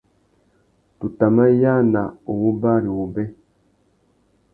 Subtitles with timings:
[0.99, 3.25] Tu tà mà yāna u wú bari wubê.